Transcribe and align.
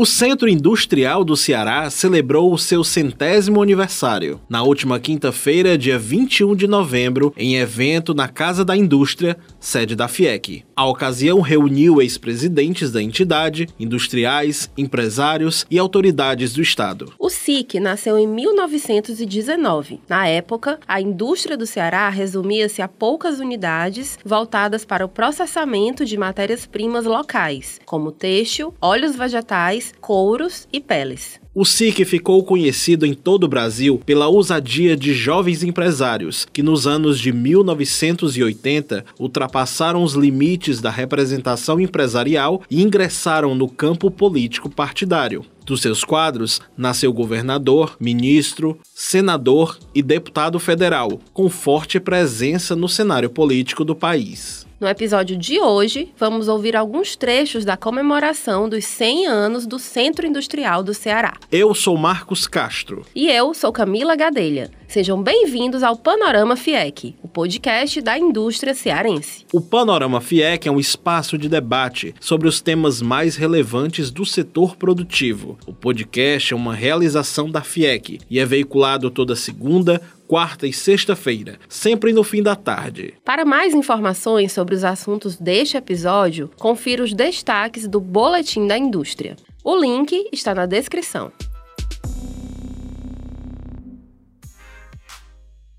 O 0.00 0.06
Centro 0.06 0.48
Industrial 0.48 1.24
do 1.24 1.36
Ceará 1.36 1.90
celebrou 1.90 2.52
o 2.52 2.56
seu 2.56 2.84
centésimo 2.84 3.60
aniversário. 3.60 4.40
Na 4.48 4.62
última 4.62 5.00
quinta-feira, 5.00 5.76
dia 5.76 5.98
21 5.98 6.54
de 6.54 6.68
novembro, 6.68 7.34
em 7.36 7.56
evento 7.56 8.14
na 8.14 8.28
Casa 8.28 8.64
da 8.64 8.76
Indústria, 8.76 9.36
sede 9.58 9.96
da 9.96 10.06
FIEC. 10.06 10.64
A 10.76 10.86
ocasião 10.86 11.40
reuniu 11.40 12.00
ex-presidentes 12.00 12.92
da 12.92 13.02
entidade, 13.02 13.66
industriais, 13.76 14.70
empresários 14.78 15.66
e 15.68 15.80
autoridades 15.80 16.52
do 16.52 16.62
Estado. 16.62 17.12
O 17.18 17.28
SIC 17.28 17.80
nasceu 17.80 18.16
em 18.16 18.28
1919. 18.28 20.00
Na 20.08 20.28
época, 20.28 20.78
a 20.86 21.00
indústria 21.00 21.56
do 21.56 21.66
Ceará 21.66 22.08
resumia-se 22.08 22.80
a 22.80 22.86
poucas 22.86 23.40
unidades 23.40 24.16
voltadas 24.24 24.84
para 24.84 25.04
o 25.04 25.08
processamento 25.08 26.04
de 26.04 26.16
matérias-primas 26.16 27.04
locais, 27.04 27.80
como 27.84 28.12
têxtil, 28.12 28.72
óleos 28.80 29.16
vegetais 29.16 29.87
couros 30.00 30.68
e 30.72 30.80
peles. 30.80 31.40
O 31.54 31.64
SIC 31.64 32.04
ficou 32.04 32.44
conhecido 32.44 33.04
em 33.04 33.12
todo 33.12 33.42
o 33.42 33.48
Brasil 33.48 34.00
pela 34.06 34.28
ousadia 34.28 34.96
de 34.96 35.12
jovens 35.12 35.64
empresários 35.64 36.46
que, 36.52 36.62
nos 36.62 36.86
anos 36.86 37.18
de 37.18 37.32
1980, 37.32 39.04
ultrapassaram 39.18 40.04
os 40.04 40.12
limites 40.12 40.80
da 40.80 40.90
representação 40.90 41.80
empresarial 41.80 42.62
e 42.70 42.80
ingressaram 42.80 43.56
no 43.56 43.68
campo 43.68 44.08
político 44.08 44.70
partidário. 44.70 45.44
Dos 45.66 45.82
seus 45.82 46.04
quadros, 46.04 46.60
nasceu 46.76 47.12
governador, 47.12 47.96
ministro, 47.98 48.78
senador 48.94 49.78
e 49.92 50.00
deputado 50.00 50.60
federal, 50.60 51.20
com 51.32 51.50
forte 51.50 51.98
presença 51.98 52.76
no 52.76 52.88
cenário 52.88 53.28
político 53.28 53.84
do 53.84 53.96
país. 53.96 54.67
No 54.80 54.86
episódio 54.86 55.36
de 55.36 55.58
hoje, 55.58 56.12
vamos 56.16 56.46
ouvir 56.46 56.76
alguns 56.76 57.16
trechos 57.16 57.64
da 57.64 57.76
comemoração 57.76 58.68
dos 58.68 58.84
100 58.84 59.26
anos 59.26 59.66
do 59.66 59.76
Centro 59.76 60.24
Industrial 60.24 60.84
do 60.84 60.94
Ceará. 60.94 61.34
Eu 61.50 61.74
sou 61.74 61.96
Marcos 61.96 62.46
Castro. 62.46 63.04
E 63.12 63.28
eu 63.28 63.52
sou 63.54 63.72
Camila 63.72 64.14
Gadelha. 64.14 64.70
Sejam 64.86 65.20
bem-vindos 65.20 65.82
ao 65.82 65.96
Panorama 65.96 66.54
FIEC, 66.54 67.16
podcast 67.38 68.00
da 68.00 68.18
indústria 68.18 68.74
cearense. 68.74 69.46
O 69.52 69.60
Panorama 69.60 70.20
FIEC 70.20 70.66
é 70.66 70.72
um 70.72 70.80
espaço 70.80 71.38
de 71.38 71.48
debate 71.48 72.12
sobre 72.18 72.48
os 72.48 72.60
temas 72.60 73.00
mais 73.00 73.36
relevantes 73.36 74.10
do 74.10 74.26
setor 74.26 74.74
produtivo. 74.74 75.56
O 75.64 75.72
podcast 75.72 76.52
é 76.52 76.56
uma 76.56 76.74
realização 76.74 77.48
da 77.48 77.62
FIEC 77.62 78.18
e 78.28 78.40
é 78.40 78.44
veiculado 78.44 79.08
toda 79.08 79.36
segunda, 79.36 80.02
quarta 80.26 80.66
e 80.66 80.72
sexta-feira, 80.72 81.60
sempre 81.68 82.12
no 82.12 82.24
fim 82.24 82.42
da 82.42 82.56
tarde. 82.56 83.14
Para 83.24 83.44
mais 83.44 83.72
informações 83.72 84.50
sobre 84.50 84.74
os 84.74 84.82
assuntos 84.82 85.36
deste 85.36 85.76
episódio, 85.76 86.50
confira 86.58 87.04
os 87.04 87.12
destaques 87.12 87.86
do 87.86 88.00
Boletim 88.00 88.66
da 88.66 88.76
Indústria. 88.76 89.36
O 89.62 89.76
link 89.76 90.28
está 90.32 90.56
na 90.56 90.66
descrição. 90.66 91.30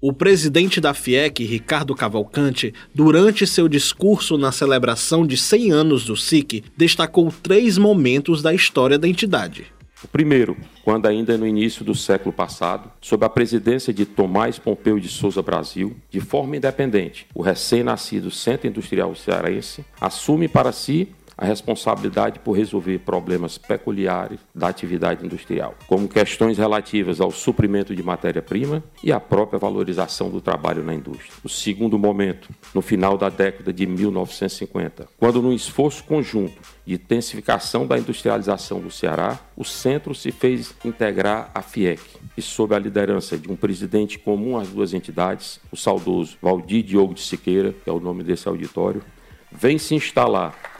O 0.01 0.13
presidente 0.13 0.79
da 0.79 0.93
FIEC, 0.93 1.43
Ricardo 1.43 1.93
Cavalcante, 1.93 2.73
durante 2.95 3.45
seu 3.45 3.67
discurso 3.67 4.37
na 4.37 4.49
celebração 4.49 5.27
de 5.27 5.35
100 5.35 5.71
anos 5.71 6.05
do 6.05 6.15
SIC, 6.15 6.63
destacou 6.77 7.29
três 7.43 7.77
momentos 7.77 8.41
da 8.41 8.53
história 8.53 8.97
da 8.97 9.09
entidade. 9.09 9.67
O 10.01 10.07
primeiro, 10.07 10.55
quando 10.85 11.07
ainda 11.07 11.37
no 11.37 11.45
início 11.45 11.83
do 11.83 11.93
século 11.93 12.31
passado, 12.31 12.89
sob 13.01 13.25
a 13.25 13.29
presidência 13.29 13.93
de 13.93 14.05
Tomás 14.05 14.57
Pompeu 14.57 14.97
de 14.97 15.09
Souza 15.09 15.41
Brasil, 15.41 15.93
de 16.09 16.21
forma 16.21 16.55
independente, 16.55 17.27
o 17.35 17.41
recém-nascido 17.41 18.31
Centro 18.31 18.67
Industrial 18.69 19.13
Cearense 19.13 19.83
assume 19.99 20.47
para 20.47 20.71
si 20.71 21.09
a 21.39 21.45
responsabilidade 21.45 22.37
por 22.39 22.51
resolver 22.51 22.99
problemas 22.99 23.57
peculiares 23.57 24.39
da 24.53 24.67
atividade 24.67 25.25
industrial, 25.25 25.73
como 25.87 26.05
questões 26.05 26.57
relativas 26.57 27.21
ao 27.21 27.31
suprimento 27.31 27.95
de 27.95 28.03
matéria-prima 28.03 28.83
e 29.01 29.09
à 29.09 29.21
própria 29.21 29.57
valorização 29.57 30.29
do 30.29 30.41
trabalho 30.41 30.83
na 30.83 30.93
indústria. 30.93 31.31
O 31.41 31.47
segundo 31.47 31.97
momento, 31.97 32.49
no 32.75 32.81
final 32.81 33.17
da 33.17 33.29
década 33.29 33.71
de 33.71 33.87
1950, 33.87 35.07
quando, 35.17 35.41
num 35.41 35.53
esforço 35.53 36.03
conjunto 36.03 36.61
de 36.85 36.95
intensificação 36.95 37.87
da 37.87 37.97
industrialização 37.97 38.81
do 38.81 38.91
Ceará, 38.91 39.39
o 39.55 39.63
centro 39.63 40.13
se 40.13 40.33
fez 40.33 40.75
integrar 40.83 41.51
à 41.55 41.61
FIEC 41.61 42.01
e, 42.35 42.41
sob 42.41 42.75
a 42.75 42.79
liderança 42.79 43.37
de 43.37 43.49
um 43.49 43.55
presidente 43.55 44.19
comum 44.19 44.57
às 44.57 44.67
duas 44.67 44.93
entidades, 44.93 45.61
o 45.71 45.77
saudoso 45.77 46.37
Valdir 46.41 46.83
Diogo 46.83 47.13
de 47.13 47.21
Siqueira, 47.21 47.73
que 47.81 47.89
é 47.89 47.93
o 47.93 47.99
nome 48.01 48.23
desse 48.23 48.49
auditório, 48.49 49.01
vem 49.49 49.77
se 49.77 49.95
instalar 49.95 50.78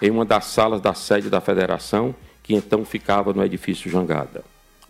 em 0.00 0.10
uma 0.10 0.24
das 0.24 0.46
salas 0.46 0.80
da 0.80 0.94
sede 0.94 1.28
da 1.28 1.40
federação, 1.40 2.14
que 2.42 2.54
então 2.54 2.84
ficava 2.84 3.32
no 3.32 3.44
edifício 3.44 3.90
Jangada. 3.90 4.42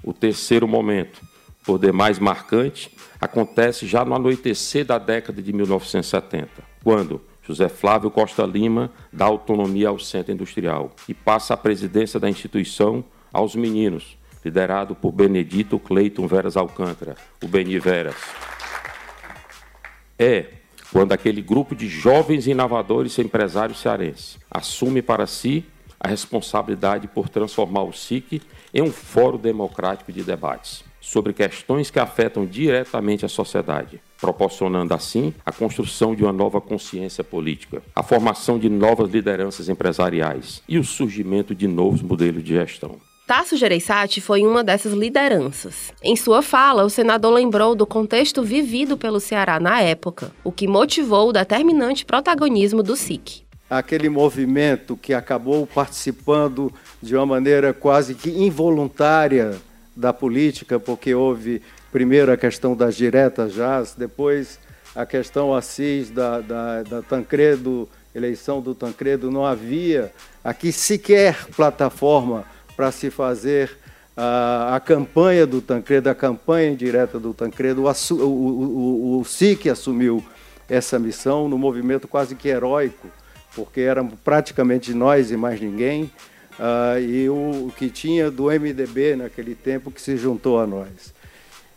O 0.03 0.12
terceiro 0.12 0.66
momento, 0.66 1.21
por 1.65 1.78
demais 1.78 2.19
marcante, 2.19 2.94
acontece 3.21 3.87
já 3.87 4.04
no 4.04 4.15
anoitecer 4.15 4.84
da 4.84 4.98
década 4.98 5.43
de 5.43 5.53
1970, 5.53 6.48
quando 6.82 7.21
José 7.43 7.69
Flávio 7.69 8.10
Costa 8.10 8.44
Lima 8.44 8.91
dá 9.12 9.25
autonomia 9.25 9.88
ao 9.88 9.98
Centro 9.98 10.32
Industrial 10.32 10.94
e 11.09 11.12
passa 11.12 11.54
a 11.54 11.56
presidência 11.56 12.21
da 12.21 12.31
instituição 12.31 13.04
aos 13.32 13.54
meninos, 13.54 14.16
liderado 14.44 14.94
por 14.94 15.12
Benedito 15.12 15.78
Cleiton 15.78 16.27
Veras 16.27 16.56
Alcântara, 16.56 17.16
o 17.42 17.48
Beni 17.48 17.78
Veras. 17.78 18.16
É 20.19 20.59
quando 20.93 21.12
aquele 21.12 21.41
grupo 21.41 21.75
de 21.75 21.89
jovens 21.89 22.47
inovadores 22.47 23.17
e 23.17 23.23
empresários 23.23 23.81
cearenses 23.81 24.39
assume 24.51 25.03
para 25.03 25.27
si 25.27 25.65
a 25.99 26.09
responsabilidade 26.09 27.06
por 27.06 27.28
transformar 27.28 27.83
o 27.83 27.93
SIC 27.93 28.43
em 28.73 28.83
um 28.83 28.91
fórum 28.91 29.39
democrático 29.39 30.12
de 30.12 30.23
debates 30.23 30.83
sobre 31.01 31.33
questões 31.33 31.91
que 31.91 31.99
afetam 31.99 32.47
diretamente 32.47 33.25
a 33.25 33.28
sociedade, 33.28 34.01
proporcionando 34.21 34.95
assim 34.95 35.34
a 35.45 35.51
construção 35.51 36.15
de 36.15 36.23
uma 36.23 36.33
nova 36.33 36.61
consciência 36.61 37.25
política, 37.25 37.83
a 37.95 38.03
formação 38.03 38.59
de 38.59 38.69
novas 38.69 39.11
lideranças 39.11 39.69
empresariais 39.69 40.62
e 40.69 40.78
o 40.78 40.84
surgimento 40.84 41.55
de 41.55 41.67
novos 41.67 42.03
modelos 42.03 42.45
de 42.45 42.55
gestão. 42.55 43.09
Tasso 43.30 43.56
Gereissati 43.56 44.20
foi 44.20 44.44
uma 44.44 44.64
dessas 44.64 44.92
lideranças. 44.92 45.92
Em 46.02 46.16
sua 46.16 46.42
fala, 46.42 46.82
o 46.82 46.91
senador 46.91 47.32
lembrou 47.32 47.76
do 47.76 47.86
contexto 47.86 48.42
vivido 48.42 48.96
pelo 48.96 49.20
Ceará 49.20 49.60
na 49.60 49.80
época, 49.80 50.32
o 50.42 50.50
que 50.50 50.66
motivou 50.66 51.28
o 51.28 51.32
determinante 51.32 52.04
protagonismo 52.04 52.82
do 52.82 52.96
SIC. 52.96 53.44
Aquele 53.70 54.08
movimento 54.08 54.96
que 54.96 55.14
acabou 55.14 55.64
participando 55.64 56.72
de 57.00 57.14
uma 57.14 57.24
maneira 57.24 57.72
quase 57.72 58.16
que 58.16 58.30
involuntária 58.30 59.56
da 59.94 60.12
política, 60.12 60.80
porque 60.80 61.14
houve 61.14 61.62
primeiro 61.92 62.32
a 62.32 62.36
questão 62.36 62.74
das 62.74 62.97
diretas 62.97 63.52
já, 63.52 63.80
depois 63.97 64.58
a 64.92 65.06
questão 65.06 65.54
Assis 65.54 66.10
da, 66.10 66.41
da, 66.41 66.82
da 66.82 67.00
Tancredo, 67.00 67.88
eleição 68.12 68.60
do 68.60 68.74
Tancredo, 68.74 69.30
não 69.30 69.47
havia 69.47 70.12
aqui 70.42 70.72
sequer 70.72 71.47
plataforma 71.54 72.44
para 72.80 72.91
se 72.91 73.10
fazer 73.10 73.76
a, 74.16 74.76
a, 74.76 74.80
campanha 74.80 75.46
do 75.46 75.60
Tancredo, 75.60 76.08
a 76.08 76.14
campanha 76.14 76.70
indireta 76.70 77.20
do 77.20 77.34
Tancredo. 77.34 77.84
O, 77.84 78.14
o, 78.14 78.24
o, 78.24 79.20
o 79.20 79.24
SIC 79.26 79.68
assumiu 79.68 80.24
essa 80.66 80.98
missão 80.98 81.46
no 81.46 81.58
movimento 81.58 82.08
quase 82.08 82.34
que 82.34 82.48
heróico, 82.48 83.08
porque 83.54 83.82
éramos 83.82 84.14
praticamente 84.24 84.94
nós 84.94 85.30
e 85.30 85.36
mais 85.36 85.60
ninguém, 85.60 86.04
uh, 86.58 86.98
e 86.98 87.28
o, 87.28 87.66
o, 87.66 87.72
que 87.76 87.91
tinha 87.91 88.30
do 88.30 88.44
MDB 88.44 89.14
naquele 89.14 89.54
tempo 89.54 89.91
que 89.91 90.00
se 90.00 90.16
juntou 90.16 90.58
a 90.58 90.66
nós. 90.66 91.12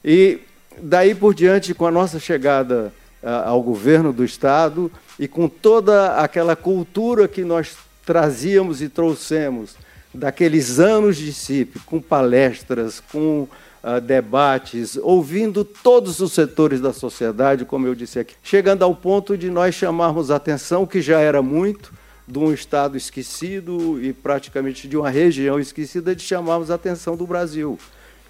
E 0.05 0.39
daí 0.81 1.13
por 1.13 1.35
diante, 1.35 1.73
com 1.73 1.85
a 1.85 1.91
nossa 1.91 2.17
chegada 2.17 2.93
uh, 3.21 3.27
ao 3.49 3.61
governo 3.61 4.13
do 4.13 4.23
Estado 4.23 4.89
e 5.19 5.27
com 5.27 5.49
toda 5.49 6.15
aquela 6.15 6.55
cultura 6.55 7.27
que 7.27 7.43
nós 7.43 7.75
trazíamos 8.05 8.81
e 8.81 8.87
trouxemos 8.87 9.75
daqueles 10.13 10.79
anos 10.79 11.17
de 11.17 11.33
CIP, 11.33 11.79
com 11.79 11.99
palestras, 11.99 13.01
com 13.11 13.47
uh, 13.83 13.99
debates, 13.99 14.97
ouvindo 14.97 15.65
todos 15.65 16.19
os 16.19 16.33
setores 16.33 16.79
da 16.79 16.93
sociedade, 16.93 17.65
como 17.65 17.87
eu 17.87 17.95
disse 17.95 18.19
aqui, 18.19 18.35
chegando 18.43 18.83
ao 18.83 18.95
ponto 18.95 19.37
de 19.37 19.49
nós 19.49 19.73
chamarmos 19.73 20.29
a 20.29 20.35
atenção, 20.35 20.85
que 20.85 21.01
já 21.01 21.19
era 21.19 21.41
muito, 21.41 21.91
de 22.27 22.39
um 22.39 22.53
Estado 22.53 22.95
esquecido 22.95 24.01
e 24.01 24.13
praticamente 24.13 24.87
de 24.87 24.95
uma 24.95 25.09
região 25.09 25.59
esquecida, 25.59 26.15
de 26.15 26.21
chamarmos 26.21 26.71
a 26.71 26.75
atenção 26.75 27.17
do 27.17 27.27
Brasil, 27.27 27.77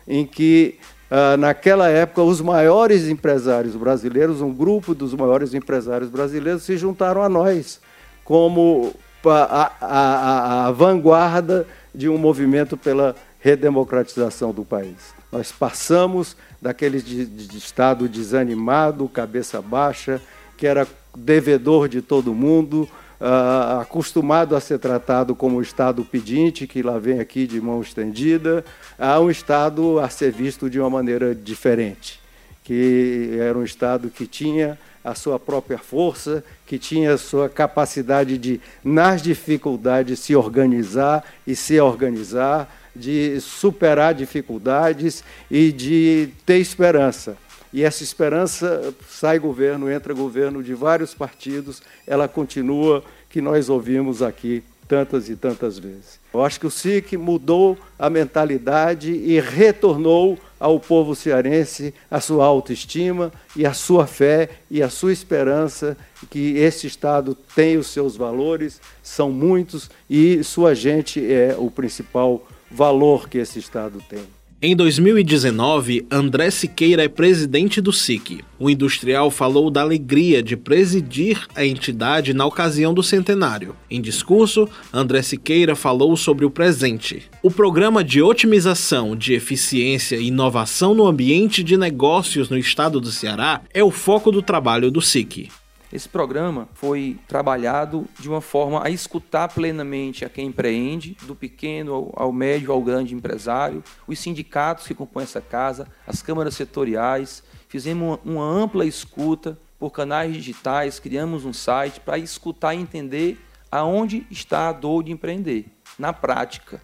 em 0.08 0.26
que, 0.26 0.80
uh, 1.12 1.38
naquela 1.38 1.90
época, 1.90 2.24
os 2.24 2.42
maiores 2.42 3.08
empresários 3.08 3.76
brasileiros, 3.76 4.42
um 4.42 4.54
grupo 4.54 4.96
dos 4.96 5.14
maiores 5.14 5.54
empresários 5.54 6.10
brasileiros, 6.10 6.64
se 6.64 6.78
juntaram 6.78 7.22
a 7.22 7.30
nós 7.30 7.80
como 8.24 8.96
a, 9.30 9.72
a, 9.80 10.68
a, 10.68 10.72
vanguarda 10.72 11.68
de 11.94 12.10
um 12.10 12.18
movimento 12.18 12.76
pela 12.78 13.16
redemocratização 13.40 14.52
do 14.52 14.64
país. 14.64 15.14
Nós 15.32 15.52
passamos 15.52 16.38
daquele 16.62 17.02
de, 17.02 17.26
de 17.26 17.58
estado 17.58 18.08
desanimado, 18.08 19.08
cabeça 19.10 19.62
baixa, 19.62 20.22
que 20.58 20.66
era 20.66 20.88
devedor 21.16 21.90
de 21.90 22.02
todo 22.02 22.34
mundo, 22.34 22.88
uh, 23.20 23.82
acostumado 23.82 24.56
a 24.56 24.60
ser 24.60 24.80
tratado 24.80 25.36
como 25.36 25.62
Estado 25.62 26.04
pedinte, 26.04 26.68
que 26.68 26.82
lá 26.82 26.98
vem 26.98 27.20
aqui 27.20 27.48
de 27.48 27.60
mão 27.60 27.82
estendida, 27.82 28.64
a 28.98 29.20
um 29.20 29.30
Estado 29.30 30.00
a 30.00 30.10
ser 30.10 30.32
visto 30.32 30.70
de 30.70 30.80
uma 30.80 30.90
maneira 30.90 31.34
diferente, 31.34 32.20
que 32.64 33.38
era 33.40 33.58
um 33.58 33.64
Estado 33.64 34.10
que 34.10 34.26
tinha 34.26 34.78
a 35.04 35.14
sua 35.14 35.38
própria 35.38 35.78
força, 35.78 36.44
que 36.66 36.80
tinha 36.80 37.14
a 37.14 37.18
sua 37.18 37.50
capacidade 37.50 38.38
de, 38.38 38.62
nas 38.84 39.22
dificuldades, 39.22 40.20
se 40.20 40.36
organizar 40.36 41.26
e 41.46 41.56
se 41.56 41.80
organizar, 41.80 42.74
de 42.96 43.40
superar 43.42 44.14
dificuldades 44.14 45.24
e 45.52 45.72
de 45.72 46.30
ter 46.46 46.58
esperança. 46.58 47.36
E 47.74 47.84
essa 47.84 48.04
esperança 48.04 48.94
sai 49.10 49.40
governo, 49.40 49.92
entra 49.92 50.14
governo 50.14 50.62
de 50.62 50.74
vários 50.74 51.14
partidos, 51.14 51.82
ela 52.06 52.28
continua, 52.28 53.04
que 53.30 53.42
nós 53.42 53.68
ouvimos 53.68 54.22
aqui 54.22 54.64
tantas 54.88 55.30
e 55.30 55.36
tantas 55.36 55.78
vezes. 55.78 56.20
Eu 56.34 56.44
acho 56.44 56.60
que 56.60 56.68
o 56.68 56.72
SIC 56.72 57.18
mudou 57.18 57.78
a 57.98 58.10
mentalidade 58.10 59.12
e 59.12 59.40
retornou 59.40 60.38
ao 60.60 60.80
povo 60.80 61.16
cearense 61.16 61.94
a 62.10 62.20
sua 62.20 62.46
autoestima 62.46 63.32
e 63.56 63.66
a 63.66 63.74
sua 63.74 64.08
fé 64.08 64.50
e 64.72 64.82
a 64.82 64.90
sua 64.90 65.12
esperança 65.12 65.98
que 66.30 66.58
esse 66.58 66.88
Estado 66.88 67.36
tem 67.56 67.78
os 67.78 67.88
seus 67.88 68.16
valores, 68.16 68.80
são 69.02 69.32
muitos, 69.32 69.90
e 70.10 70.44
sua 70.44 70.74
gente 70.74 71.20
é 71.32 71.56
o 71.58 71.70
principal 71.70 72.46
valor 72.72 73.28
que 73.28 73.38
esse 73.38 73.60
Estado 73.60 74.02
tem. 74.10 74.24
Em 74.66 74.78
2019, 74.78 76.08
André 76.10 76.50
Siqueira 76.50 77.04
é 77.04 77.10
presidente 77.10 77.82
do 77.82 77.92
SIC. 77.92 78.40
O 78.58 78.70
industrial 78.70 79.30
falou 79.30 79.70
da 79.70 79.82
alegria 79.82 80.42
de 80.42 80.56
presidir 80.56 81.46
a 81.54 81.66
entidade 81.66 82.34
na 82.34 82.46
ocasião 82.46 82.94
do 82.94 83.04
centenário. 83.04 83.76
Em 83.92 84.00
discurso, 84.00 84.70
André 84.94 85.22
Siqueira 85.22 85.76
falou 85.76 86.16
sobre 86.16 86.46
o 86.46 86.50
presente. 86.50 87.24
O 87.42 87.52
programa 87.52 88.06
de 88.06 88.22
otimização 88.22 89.18
de 89.18 89.34
eficiência 89.34 90.16
e 90.16 90.28
inovação 90.28 90.94
no 90.94 91.08
ambiente 91.08 91.62
de 91.62 91.76
negócios 91.76 92.48
no 92.48 92.58
estado 92.58 93.02
do 93.02 93.12
Ceará 93.12 93.64
é 93.74 93.84
o 93.84 93.92
foco 93.92 94.32
do 94.32 94.42
trabalho 94.42 94.90
do 94.90 95.02
SIC. 95.02 95.50
Esse 95.94 96.10
programa 96.10 96.68
foi 96.74 97.20
trabalhado 97.28 98.08
de 98.20 98.28
uma 98.28 98.42
forma 98.42 98.84
a 98.84 98.90
escutar 98.90 99.48
plenamente 99.50 100.26
a 100.26 100.30
quem 100.30 100.48
empreende, 100.48 101.16
do 101.22 101.36
pequeno 101.36 101.94
ao, 101.94 102.14
ao 102.16 102.32
médio 102.34 102.72
ao 102.72 102.82
grande 102.82 103.14
empresário, 103.14 103.84
os 104.08 104.18
sindicatos 104.18 104.88
que 104.88 104.96
compõem 104.96 105.22
essa 105.22 105.40
casa, 105.40 105.88
as 106.08 106.20
câmaras 106.20 106.56
setoriais. 106.56 107.44
Fizemos 107.70 108.20
uma, 108.26 108.34
uma 108.42 108.44
ampla 108.44 108.88
escuta 108.88 109.56
por 109.78 109.92
canais 109.92 110.34
digitais, 110.34 111.00
criamos 111.00 111.46
um 111.46 111.54
site 111.54 112.00
para 112.00 112.18
escutar 112.18 112.74
e 112.74 112.80
entender 112.80 113.40
aonde 113.72 114.26
está 114.32 114.70
a 114.70 114.74
dor 114.74 115.04
de 115.04 115.12
empreender, 115.12 115.68
na 116.00 116.12
prática. 116.12 116.82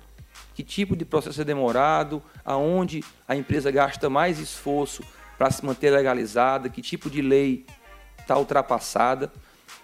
Que 0.53 0.61
tipo 0.61 0.95
de 0.95 1.03
processo 1.03 1.41
é 1.41 1.43
demorado, 1.43 2.21
aonde 2.45 3.03
a 3.27 3.35
empresa 3.35 3.71
gasta 3.71 4.07
mais 4.07 4.37
esforço 4.37 5.01
para 5.35 5.49
se 5.49 5.65
manter 5.65 5.89
legalizada, 5.89 6.69
que 6.69 6.81
tipo 6.81 7.09
de 7.09 7.23
lei 7.23 7.65
está 8.29 8.37
ultrapassada 8.37 9.31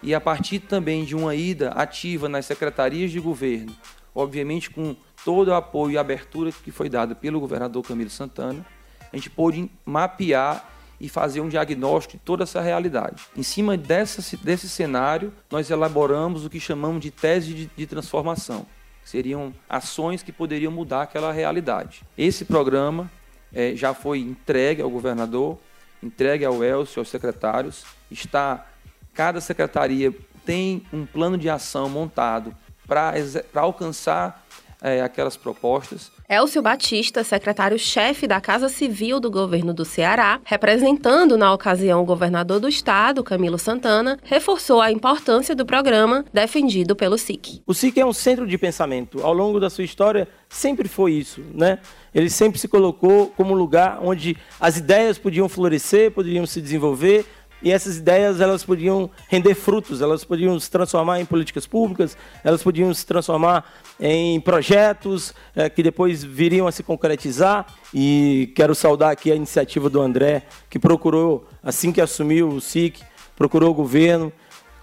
e 0.04 0.14
a 0.14 0.22
partir 0.22 0.60
também 0.60 1.04
de 1.04 1.16
uma 1.16 1.34
ida 1.34 1.70
ativa 1.70 2.30
nas 2.30 2.46
secretarias 2.46 3.12
de 3.12 3.20
governo, 3.20 3.76
obviamente 4.14 4.70
com 4.70 4.96
todo 5.24 5.48
o 5.48 5.54
apoio 5.56 5.94
e 5.94 5.98
abertura 5.98 6.52
que 6.52 6.72
foi 6.72 6.88
dada 6.88 7.16
pelo 7.16 7.40
governador 7.40 7.84
Camilo 7.84 8.10
Santana, 8.12 8.64
a 9.12 9.16
gente 9.16 9.32
pôde 9.32 9.70
mapear 9.84 10.70
e 11.02 11.10
fazer 11.10 11.42
um 11.42 11.50
diagnóstico 11.50 12.18
de 12.18 12.24
toda 12.24 12.44
essa 12.44 12.62
realidade. 12.62 13.24
Em 13.36 13.44
cima 13.44 13.76
dessa, 13.76 14.38
desse 14.38 14.70
cenário, 14.70 15.34
nós 15.50 15.70
elaboramos 15.70 16.46
o 16.46 16.50
que 16.50 16.60
chamamos 16.60 17.02
de 17.02 17.12
tese 17.12 17.54
de, 17.54 17.70
de 17.76 17.88
transformação. 17.88 18.66
Seriam 19.04 19.54
ações 19.68 20.24
que 20.24 20.32
poderiam 20.32 20.72
mudar 20.72 21.04
aquela 21.04 21.32
realidade. 21.32 22.04
Esse 22.18 22.46
programa 22.46 23.12
é, 23.54 23.76
já 23.76 23.94
foi 23.94 24.20
entregue 24.20 24.82
ao 24.82 24.90
governador, 24.90 25.58
entregue 26.06 26.46
ao 26.46 26.63
Elcio, 26.63 27.00
aos 27.00 27.10
secretários. 27.10 27.84
Está 28.10 28.66
cada 29.13 29.40
secretaria 29.40 30.13
tem 30.46 30.86
um 30.94 31.06
plano 31.06 31.38
de 31.38 31.50
ação 31.50 31.90
montado 31.90 32.56
para 32.88 33.13
alcançar 33.56 34.46
é, 34.86 35.02
aquelas 35.02 35.36
propostas. 35.36 36.12
Elcio 36.30 36.62
Batista, 36.62 37.24
secretário-chefe 37.24 38.28
da 38.28 38.40
Casa 38.40 38.70
Civil 38.70 39.20
do 39.20 39.32
governo 39.32 39.74
do 39.74 39.84
Ceará, 39.84 40.40
representando 40.46 41.36
na 41.36 41.52
ocasião 41.52 42.04
o 42.04 42.06
governador 42.06 42.60
do 42.60 42.70
estado, 42.70 43.24
Camilo 43.24 43.58
Santana, 43.58 44.20
reforçou 44.24 44.80
a 44.80 44.92
importância 44.92 45.56
do 45.56 45.66
programa 45.66 46.24
defendido 46.32 46.96
pelo 46.96 47.18
SIC. 47.18 47.64
O 47.66 47.74
SIC 47.74 47.98
é 47.98 48.06
um 48.06 48.14
centro 48.14 48.46
de 48.46 48.60
pensamento. 48.60 49.24
Ao 49.24 49.34
longo 49.34 49.60
da 49.60 49.72
sua 49.72 49.84
história, 49.84 50.28
sempre 50.48 50.88
foi 50.88 51.14
isso, 51.14 51.42
né? 51.52 51.80
Ele 52.14 52.30
sempre 52.30 52.60
se 52.60 52.68
colocou 52.68 53.34
como 53.36 53.54
um 53.54 53.58
lugar 53.58 54.00
onde 54.04 54.38
as 54.60 54.78
ideias 54.78 55.18
podiam 55.18 55.50
florescer, 55.50 56.12
poderiam 56.12 56.46
se 56.46 56.62
desenvolver, 56.62 57.26
e 57.62 57.72
essas 57.72 57.98
ideias 57.98 58.42
elas 58.42 58.63
podiam 58.63 59.10
render 59.28 59.56
frutos, 59.56 60.02
elas 60.02 60.24
podiam 60.24 60.60
se 60.60 60.69
transformar 60.69 61.19
em 61.19 61.25
políticas 61.25 61.66
públicas, 61.66 62.18
elas 62.44 62.62
podiam 62.62 62.94
se 62.94 63.06
transformar 63.06 63.66
em 64.00 64.40
projetos 64.40 65.34
é, 65.56 65.69
que 65.69 65.81
depois 65.81 66.24
viriam 66.24 66.68
a 66.68 66.72
se 66.72 66.84
concretizar. 66.84 67.66
E 67.94 68.52
quero 68.56 68.75
saudar 68.75 69.12
aqui 69.12 69.31
a 69.31 69.36
iniciativa 69.36 69.90
do 69.90 70.02
André, 70.02 70.44
que 70.69 70.78
procurou, 70.78 71.48
assim 71.63 71.92
que 71.92 72.02
assumiu 72.02 72.50
o 72.50 72.62
SIC, 72.62 73.02
procurou 73.36 73.72
o 73.72 73.74
governo 73.74 74.31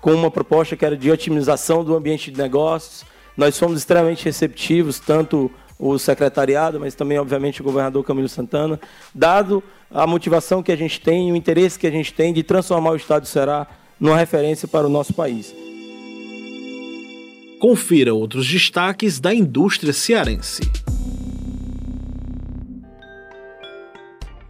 com 0.00 0.12
uma 0.12 0.30
proposta 0.30 0.76
que 0.76 0.84
era 0.84 0.96
de 0.96 1.10
otimização 1.10 1.84
do 1.84 1.94
ambiente 1.94 2.30
de 2.30 2.38
negócios. 2.40 3.04
Nós 3.36 3.58
fomos 3.58 3.78
extremamente 3.78 4.24
receptivos, 4.24 4.98
tanto 4.98 5.50
o 5.78 5.98
secretariado, 5.98 6.78
mas 6.78 6.94
também, 6.94 7.18
obviamente, 7.18 7.60
o 7.60 7.64
governador 7.64 8.04
Camilo 8.04 8.28
Santana, 8.28 8.78
dado 9.14 9.62
a 9.90 10.06
motivação 10.06 10.62
que 10.62 10.72
a 10.72 10.76
gente 10.76 11.00
tem, 11.00 11.32
o 11.32 11.36
interesse 11.36 11.78
que 11.78 11.86
a 11.86 11.90
gente 11.90 12.12
tem 12.12 12.32
de 12.32 12.42
transformar 12.42 12.90
o 12.90 12.96
Estado 12.96 13.22
do 13.22 13.28
Ceará 13.28 13.66
numa 13.98 14.16
referência 14.16 14.66
para 14.66 14.86
o 14.86 14.90
nosso 14.90 15.12
país. 15.14 15.54
Confira 17.60 18.12
outros 18.12 18.48
destaques 18.48 19.20
da 19.20 19.32
indústria 19.32 19.92
cearense. 19.92 20.81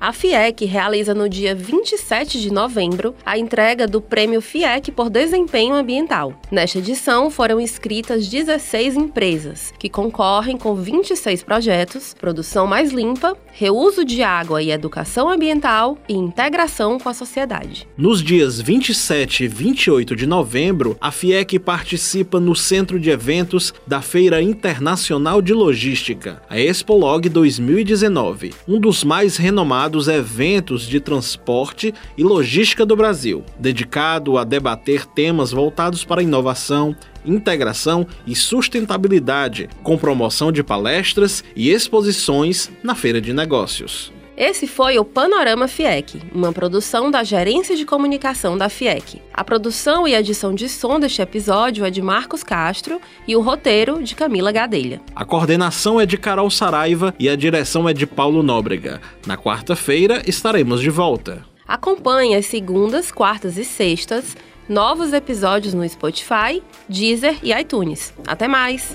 A 0.03 0.13
FIEC 0.13 0.65
realiza 0.65 1.15
no 1.15 1.29
dia 1.29 1.55
27 1.55 2.41
de 2.41 2.53
novembro 2.53 3.15
a 3.25 3.39
entrega 3.39 3.87
do 3.87 4.01
Prêmio 4.01 4.41
FIEC 4.41 4.91
por 4.91 5.09
Desempenho 5.09 5.77
Ambiental. 5.77 6.35
Nesta 6.51 6.79
edição 6.79 7.31
foram 7.31 7.61
inscritas 7.61 8.27
16 8.27 8.97
empresas, 8.97 9.73
que 9.79 9.89
concorrem 9.89 10.59
com 10.59 10.75
26 10.75 11.45
projetos, 11.45 12.17
produção 12.19 12.67
mais 12.67 12.91
limpa, 12.91 13.37
reuso 13.53 14.05
de 14.05 14.25
água 14.25 14.61
e 14.61 14.73
educação 14.73 15.31
ambiental 15.31 15.97
e 16.09 16.15
integração 16.15 16.99
com 16.99 17.09
a 17.09 17.15
sociedade. 17.15 17.87
Nos 17.97 18.21
dias 18.21 18.61
27 18.61 19.45
e 19.45 19.47
28 19.47 20.17
de 20.17 20.27
novembro, 20.27 20.97
a 21.01 21.13
FIEC 21.13 21.61
participa 21.61 22.41
no 22.41 22.57
centro 22.57 22.99
de 22.99 23.09
eventos 23.09 23.73
da 23.87 24.03
Feira 24.03 24.43
Internacional 24.43 25.41
de 25.41 25.55
Logística, 25.55 26.43
a 26.51 26.59
Expolog 26.59 27.29
2019, 27.29 28.53
um 28.67 28.81
dos 28.81 29.05
mais 29.05 29.37
renomados 29.37 29.92
dos 29.93 30.09
eventos 30.09 30.89
de 30.89 30.99
transporte 30.99 31.95
e 32.19 32.25
logística 32.25 32.85
do 32.85 32.97
Brasil, 32.97 33.45
dedicado 33.59 34.37
a 34.39 34.43
debater 34.43 35.07
temas 35.07 35.53
voltados 35.53 36.05
para 36.05 36.23
inovação, 36.23 36.97
integração 37.25 38.05
e 38.27 38.35
sustentabilidade, 38.35 39.69
com 39.85 39.97
promoção 39.97 40.51
de 40.51 40.65
palestras 40.65 41.45
e 41.55 41.71
exposições 41.71 42.73
na 42.83 42.97
feira 42.97 43.21
de 43.21 43.33
negócios. 43.33 44.13
Esse 44.43 44.67
foi 44.67 44.99
o 44.99 45.05
Panorama 45.05 45.69
FIEC, 45.69 46.21
uma 46.35 46.53
produção 46.53 47.13
da 47.13 47.23
Gerência 47.23 47.77
de 47.77 47.87
Comunicação 47.87 48.59
da 48.59 48.69
FIEC. 48.69 49.23
A 49.33 49.45
produção 49.45 50.05
e 50.09 50.17
edição 50.17 50.53
de 50.53 50.69
som 50.69 50.99
deste 50.99 51.23
episódio 51.23 51.85
é 51.85 51.91
de 51.91 52.03
Marcos 52.03 52.43
Castro 52.43 53.01
e 53.25 53.37
o 53.37 53.41
roteiro 53.41 54.03
de 54.03 54.17
Camila 54.17 54.51
Gadelha. 54.51 55.01
A 55.15 55.25
coordenação 55.25 56.01
é 56.01 56.05
de 56.05 56.19
Carol 56.19 56.51
Saraiva 56.51 57.15
e 57.21 57.29
a 57.29 57.37
direção 57.37 57.89
é 57.89 57.93
de 57.93 58.05
Paulo 58.05 58.43
Nóbrega. 58.43 59.01
Na 59.25 59.39
quarta-feira 59.39 60.21
estaremos 60.27 60.81
de 60.81 60.91
volta. 60.91 61.47
Acompanhe 61.65 62.35
as 62.35 62.47
segundas, 62.47 63.13
quartas 63.13 63.57
e 63.57 63.65
sextas 63.65 64.37
novos 64.69 65.13
episódios 65.13 65.73
no 65.73 65.89
Spotify, 65.89 66.61
Deezer 66.89 67.39
e 67.45 67.53
iTunes. 67.53 68.13
Até 68.27 68.49
mais! 68.49 68.93